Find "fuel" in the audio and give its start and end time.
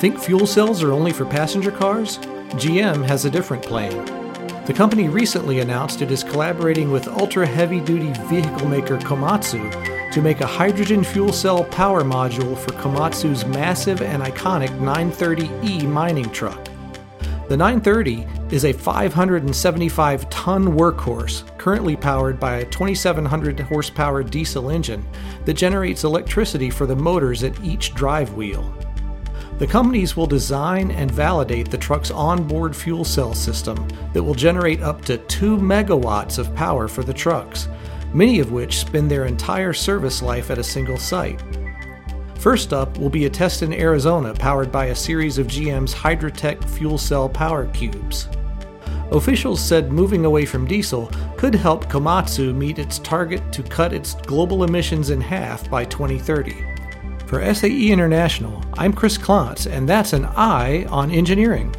0.18-0.46, 11.04-11.34, 32.74-33.04, 46.66-46.96